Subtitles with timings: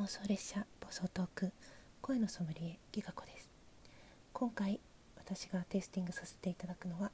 [0.00, 1.52] 妄想列車暴走トーク。
[2.00, 3.50] 声のソムリエギガ子です
[4.32, 4.80] 今回
[5.14, 7.10] 私がテイスティングさせていただくのは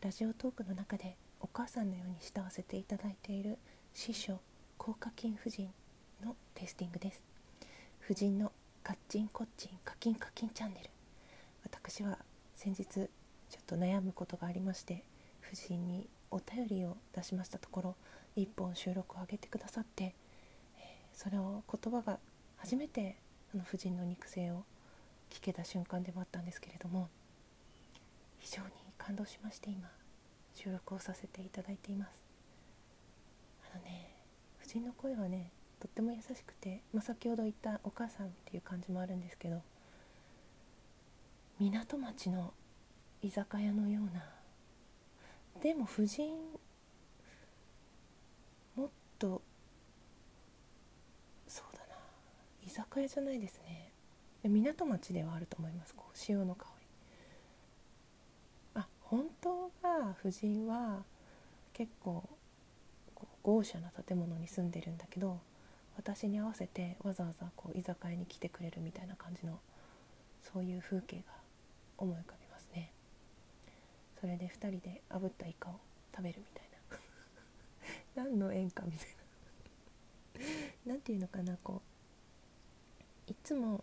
[0.00, 3.58] ラジオトークの中でお母さんのように慕わせていただいている
[3.92, 4.40] 師匠
[4.78, 5.68] 高課金夫人
[6.24, 7.22] のテイスティングです。
[8.02, 8.50] 夫人の
[8.82, 10.88] カッチンコッチン課金課金チャンネル。
[11.64, 12.16] 私は
[12.56, 13.08] 先日ちょっ
[13.66, 15.04] と悩むことがありまして
[15.46, 17.96] 夫人にお便りを出しましたところ
[18.38, 20.14] 1本収録を上げてくださって
[21.22, 22.18] それを言葉が
[22.56, 23.16] 初めて
[23.54, 24.64] あの夫人の肉声を
[25.30, 27.08] 聞けた瞬間でもあったんですけれども
[28.40, 29.88] 非常に感動しまして今
[30.52, 32.10] 収録をさせていただいています。
[33.72, 34.16] あのね
[34.64, 39.62] 夫人の声はねとっても優しくて、まあ、先ほど言ったお母さんっていう感じもあるんですけど
[41.60, 42.52] 港町の
[43.22, 44.24] 居酒屋のような
[45.62, 46.34] でも夫人
[48.74, 48.88] もっ
[49.20, 49.40] と
[52.61, 53.90] 居酒屋じゃないですね。
[54.44, 55.94] 港町ではあると思います。
[55.94, 56.86] こう潮の香り。
[58.80, 61.02] あ本当は夫人は
[61.74, 62.24] 結構
[63.42, 65.38] 豪奢な建物に住んでるんだけど
[65.96, 69.58] 私に合わせてわざわざこう居酒屋に来てくれるみたいな感じの
[70.42, 71.22] そういう風景が
[71.98, 72.90] 思い浮かびますね。
[74.18, 75.74] それで2人で炙ったイカを
[76.16, 76.64] 食べるみたい
[78.16, 78.24] な。
[78.24, 80.92] 何の縁かみたいな。
[80.94, 81.91] 何ていうのかなこう
[83.32, 83.82] いつも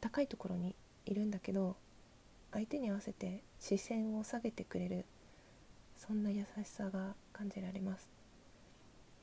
[0.00, 0.74] 高いところに
[1.06, 1.76] いるんだけど
[2.52, 5.04] 相手に合わせて視線を下げてくれる
[5.96, 8.08] そんな優しさが感じられます。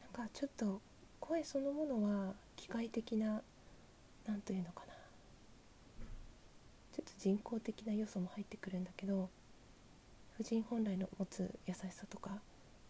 [0.01, 0.79] なんかちょっと
[1.19, 3.41] 声そのものは機械的な
[4.25, 4.93] 何というのかな。
[6.93, 9.29] ちょっと人工的な要素も入ってくるんだけど
[10.37, 12.39] 婦人本来の持つ優しさとか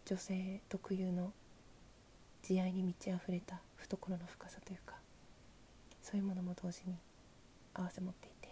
[0.06, 1.32] 女性特有の
[2.42, 5.01] 慈愛に満ち溢れた懐の深さというか
[6.02, 6.96] そういうものも同時に
[7.74, 8.48] 合わせ持っていて。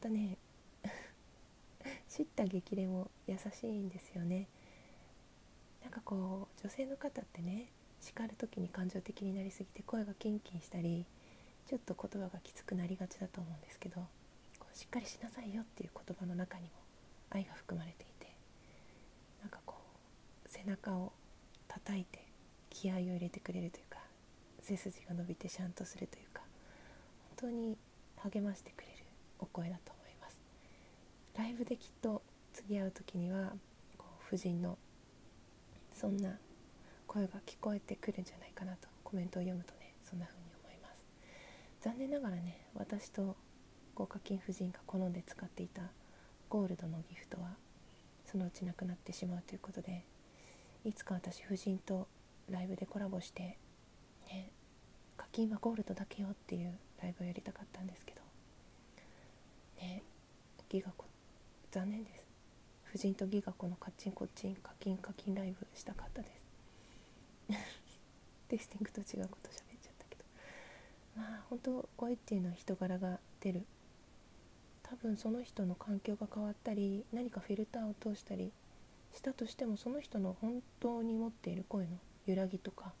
[0.00, 0.38] またね
[2.08, 4.46] 知った激励も優しいんですよね。
[5.82, 7.66] なんかこう女性の方ってね
[8.00, 11.04] 叱る時に感情的になりすぎて声がキンキンしたり
[11.66, 14.00] ちょっと言葉がきつくなりがちだと思うんですけど
[14.58, 16.70] こうしっかりしなさいよっていう言葉の中にも
[17.30, 18.32] 愛が含まれていて
[19.40, 19.76] なんかこ
[20.44, 21.12] う背中を
[21.68, 22.24] 叩いて
[22.70, 23.98] 気合を入れてくれるというか
[24.62, 26.35] 背筋が伸びてシャンとするというか
[27.36, 27.76] 当に
[28.16, 29.04] 励ましてくれる
[29.38, 30.40] お声だと思います。
[31.36, 33.52] ライブできっと次会う時には
[33.98, 34.78] こう夫人の
[35.92, 36.38] そんな
[37.06, 41.04] 声が聞こえてくるんじゃないかなとコメントを読むとねそんな風に思います。
[41.82, 43.36] 残念ながらね私と
[43.94, 45.82] 豪華金夫人が好んで使っていた
[46.48, 47.56] ゴールドのギフトは
[48.24, 50.04] そのうちなくなってしまうということで
[50.84, 52.06] いつか私夫人と
[52.50, 53.58] ライブでコラボして
[54.28, 54.50] ね
[55.16, 58.20] 課金はゴールドだけよっていうライブをやりたかったんですけど。
[59.80, 60.02] ね
[60.68, 61.04] ギガ子
[61.70, 62.26] 残念です。
[62.94, 66.40] 夫人とギガ子のカッチンコッチン課金課金ライブしたかったです。
[68.48, 70.24] テイスティングと違うこと喋っちゃったけど。
[71.16, 73.66] まあ本当声っていうのは人柄が出る。
[74.82, 78.52] 多分その人の環境が変わったり何かフィルターを通したり
[79.12, 82.92] したとしてもその人の本当に持っている声の揺らぎとか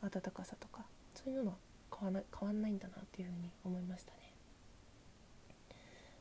[0.00, 1.56] 温かさとかそういうのは
[2.00, 4.18] 変わら変わんないんだなっていうふうに思いましたね。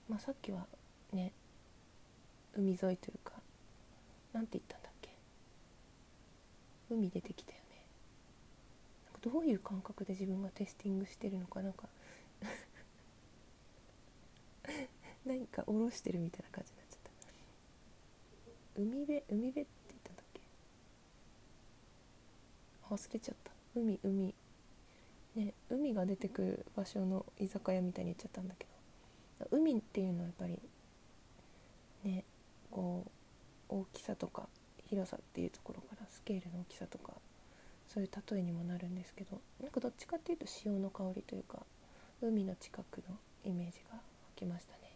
[0.09, 0.67] まあ、さっきは
[1.13, 1.31] ね
[2.55, 3.33] 海沿いというか
[4.33, 5.09] 何て言ったんだっけ？
[6.89, 7.85] 海出てきたよね。
[9.05, 11.87] なんかどういう感覚で自分がテスティングしてるのかなんか
[15.25, 16.99] 何か下ろしてるみたいな感じになっちゃっ
[18.75, 18.81] た。
[18.81, 20.41] 海辺海辺って言ったんだっけ？
[22.89, 23.51] 忘れちゃった。
[23.75, 24.33] 海海。
[25.35, 28.71] ね海が出てくる場所の居酒屋みたいに言っちゃったんだけど。
[29.49, 30.59] 海っていうのはやっぱり
[32.03, 32.23] ね
[32.69, 33.05] こ
[33.69, 34.47] う大きさとか
[34.87, 37.13] 広さっていうところからスケールの大きさとか
[37.87, 41.59] そういう例えにもなるんですけどなんかどっちかっていうと潮の香りというか
[42.21, 43.99] 海の近くのイメージが湧
[44.35, 44.91] きましたね。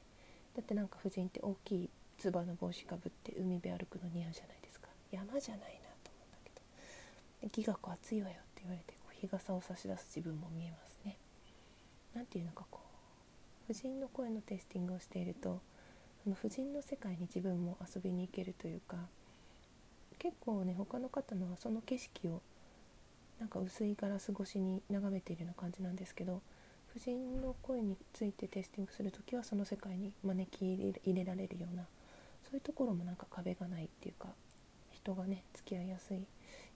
[0.55, 4.87] だってなんか夫人って大きいつばの帽子かぶって海辺歩くの似合うじゃないですか。
[5.11, 11.17] 山じゃないなと思うんだけど「ギガ子暑いわよ」って言われて日傘を差し出す自分も見えますね。
[12.13, 12.79] なんていうのかこ
[13.69, 15.61] う婦人の声のテイスティングをしていると
[16.23, 18.97] その婦人の世界に自分も遊びに行けるというか
[20.17, 22.41] 結構ね他の方のはその景色を
[23.39, 26.41] なんか薄いガラス越しに眺めているような感じなんですけど
[26.93, 31.83] 婦人の声についてテイスティングする時はその世界に招き入れられるような
[32.43, 34.29] そういうところもなんか壁がないっていうか
[34.91, 36.23] 人がね付き合いやすい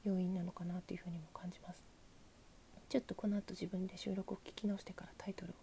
[0.03, 1.98] 要因なのかなっていうふうにも感じます。
[2.89, 5.56] ちょっとこの後自分で収録を聞き直してからタイトルを。